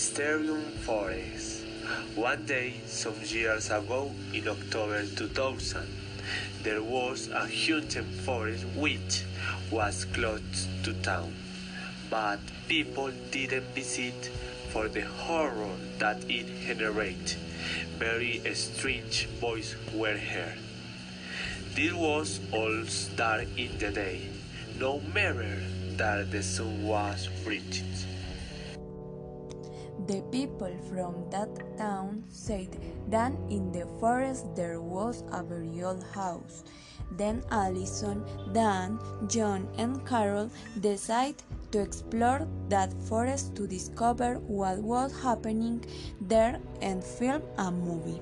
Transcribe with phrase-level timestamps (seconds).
[0.00, 1.66] Mysterium Forest.
[2.16, 5.86] One day, some years ago, in October 2000,
[6.62, 9.24] there was a hunting forest which
[9.70, 11.34] was close to town,
[12.08, 14.30] but people didn't visit
[14.70, 17.36] for the horror that it generated.
[17.98, 20.56] Very strange voices were heard.
[21.74, 22.84] This was all
[23.16, 24.30] dark in the day,
[24.78, 25.60] no matter
[25.98, 27.84] that the sun was bright.
[30.10, 32.76] The people from that town said
[33.10, 36.64] that in the forest there was a very old house.
[37.12, 41.36] Then Allison, Dan, John, and Carol decided
[41.70, 45.84] to explore that forest to discover what was happening
[46.20, 48.20] there and film a movie.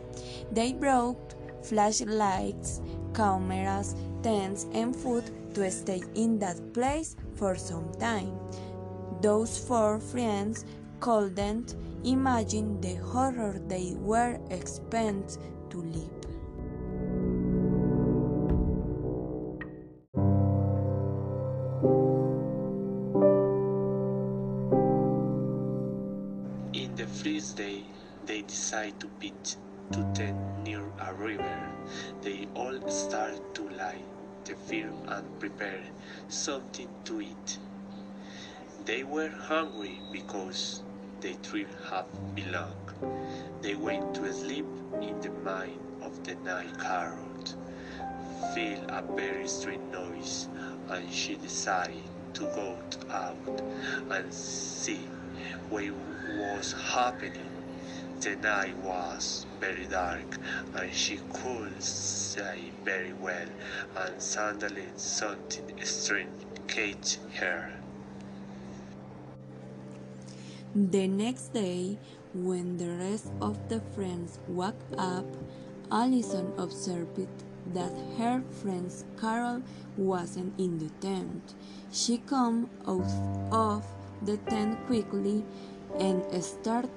[0.53, 1.35] They brought
[1.65, 2.83] flashlights,
[3.15, 5.25] cameras, tents, and food
[5.55, 8.39] to stay in that place for some time.
[9.23, 10.67] Those four friends
[11.01, 16.19] couldn't imagine the horror they were exposed to live.
[26.73, 27.83] In the first day,
[28.27, 29.57] they decide to pitch
[29.93, 31.73] to tent near a river.
[32.23, 34.05] They all start to light
[34.45, 35.83] the fire and prepare
[36.29, 37.59] something to eat.
[38.85, 40.83] They were hungry because
[41.21, 42.93] the trip had belonged.
[43.61, 44.67] They went to sleep
[45.03, 46.79] in the middle of the night.
[46.79, 47.29] Carol
[48.55, 50.49] feel a very strange noise
[50.89, 52.79] and she decided to go
[53.11, 53.61] out
[54.11, 55.09] and see
[55.69, 55.85] what
[56.37, 57.51] was happening.
[58.21, 60.39] The night was very dark
[60.75, 63.49] and she could see very well
[63.97, 67.88] and suddenly something strange caught her.
[70.75, 71.99] The next day,
[72.35, 75.25] when the rest of the friends woke up,
[75.91, 77.27] Allison observed
[77.73, 79.63] that her friend Carol
[79.97, 81.55] wasn't in the tent.
[81.91, 83.11] She came out
[83.51, 83.85] of
[84.23, 85.43] the tent quickly
[85.99, 86.91] and started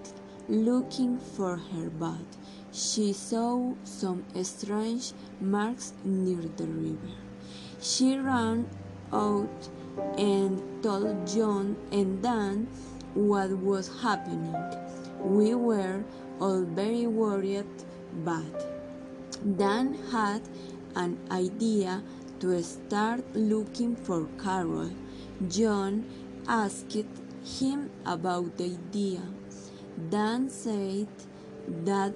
[0.49, 2.27] looking for her but
[2.73, 7.15] she saw some strange marks near the river.
[7.81, 8.67] She ran
[9.13, 9.69] out
[10.17, 12.67] and told John and Dan
[13.13, 14.55] what was happening.
[15.19, 16.03] We were
[16.39, 17.67] all very worried,
[18.25, 20.41] but Dan had
[20.95, 22.03] an idea
[22.39, 24.91] to start looking for Carol.
[25.47, 26.05] John
[26.47, 26.95] asked
[27.43, 29.21] him about the idea.
[30.09, 31.07] Dan said
[31.85, 32.13] that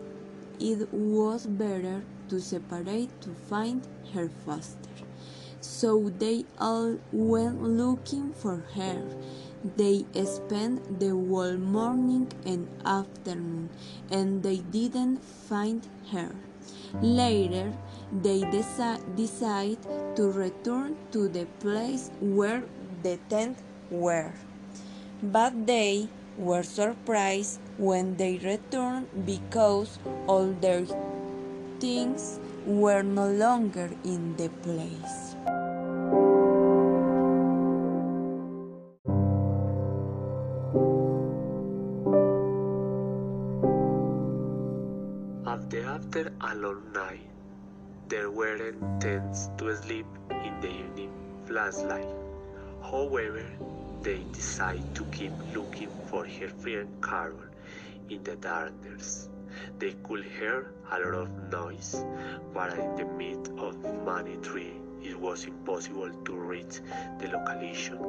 [0.59, 4.89] it was better to separate to find her faster.
[5.61, 9.03] So they all went looking for her.
[9.65, 13.69] They spent the whole morning and afternoon
[14.11, 15.81] and they didn't find
[16.11, 16.35] her.
[17.01, 17.73] Later,
[18.11, 19.79] they deci- decide
[20.15, 22.63] to return to the place where
[23.01, 23.57] the tent
[23.89, 24.33] were.
[25.23, 29.97] But they were surprised when they returned because
[30.27, 30.85] all their
[31.79, 35.24] things were no longer in the place.
[45.55, 47.29] After after a long night,
[48.09, 51.13] there weren't tents to sleep in the evening
[51.45, 52.09] flashlight.
[52.81, 53.45] However,
[54.01, 57.39] they decide to keep looking for her friend Carol
[58.09, 59.29] in the darkness.
[59.79, 62.03] They could hear a lot of noise,
[62.53, 66.81] but in the midst of many trees, it was impossible to reach
[67.19, 67.99] the location.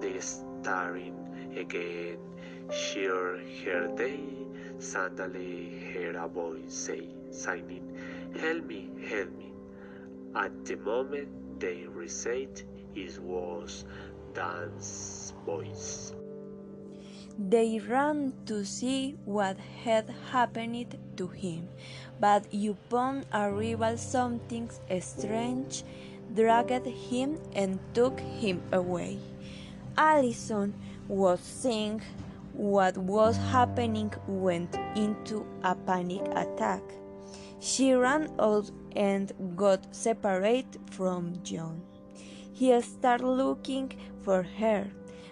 [0.00, 1.14] They started
[1.56, 2.18] again,
[2.72, 4.40] sure her day,
[4.80, 7.96] suddenly heard a voice say, signing,
[8.38, 9.52] Help me, help me.
[10.34, 12.62] At the moment they recited,
[12.94, 13.84] it was
[14.34, 16.14] Dan's voice.
[17.38, 21.68] They ran to see what had happened to him,
[22.20, 24.70] but upon arrival something
[25.00, 25.84] strange
[26.34, 29.18] dragged him and took him away.
[29.96, 30.74] Allison
[31.08, 32.02] was seeing
[32.60, 36.82] what was happening went into a panic attack.
[37.58, 41.80] She ran out and got separated from John.
[42.52, 44.86] He started looking for her,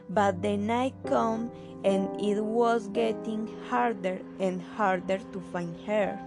[0.08, 1.50] but the night came
[1.84, 6.18] and it was getting harder and harder to find her.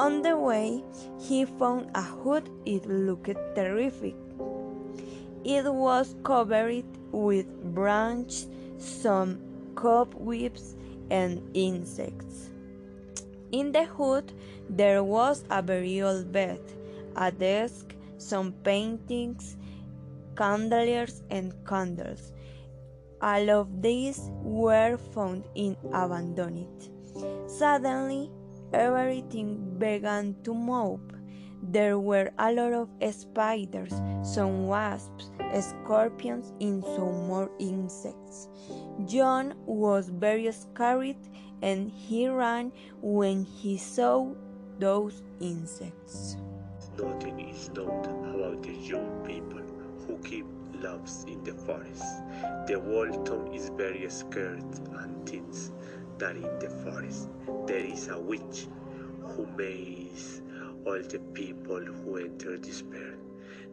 [0.00, 0.82] On the way,
[1.20, 2.48] he found a hut.
[2.66, 4.16] It looked terrific.
[5.44, 8.48] It was covered with branches,
[8.78, 9.47] some
[9.78, 10.74] cobwebs,
[11.10, 12.50] and insects.
[13.52, 14.32] In the hood
[14.68, 16.60] there was a burial bed,
[17.16, 19.56] a desk, some paintings,
[20.36, 22.32] candeliers, and candles.
[23.22, 26.90] All of these were found in abandoned.
[27.46, 28.30] Suddenly,
[28.72, 31.00] everything began to move.
[31.62, 35.30] There were a lot of spiders, some wasps,
[35.60, 38.48] scorpions, and some more insects.
[39.08, 41.16] John was very scared
[41.62, 44.34] and he ran when he saw
[44.78, 46.36] those insects.
[46.98, 49.62] Nothing is known about the young people
[50.06, 50.44] who keep
[50.82, 52.04] loves in the forest.
[52.66, 54.62] The whole town is very scared
[54.98, 55.72] and thinks
[56.18, 57.30] that in the forest
[57.66, 58.66] there is a witch
[59.22, 60.42] who makes
[60.84, 63.14] all the people who enter despair.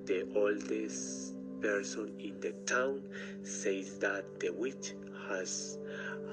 [0.06, 3.02] The oldest person in the town
[3.44, 4.94] says that the witch
[5.30, 5.78] has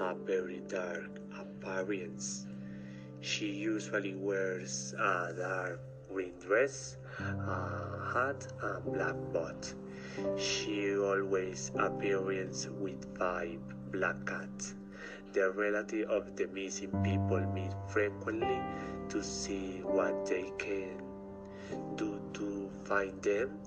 [0.01, 2.47] a very dark appearance.
[3.21, 9.75] She usually wears a dark green dress, a hat, and black boot.
[10.37, 13.59] She always appears with five
[13.93, 14.75] black cats.
[15.33, 18.61] The relative of the missing people meet frequently
[19.09, 21.01] to see what they can
[21.97, 23.59] do to find them.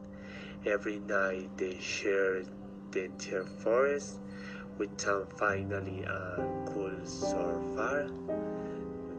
[0.65, 2.43] Every night they share
[2.91, 4.19] the entire forest
[4.77, 8.07] without finally a cool so far.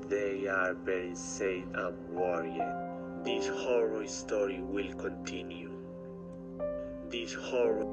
[0.08, 2.62] They are very sad and worried.
[3.25, 5.73] This horror story will continue.
[7.11, 7.87] This horror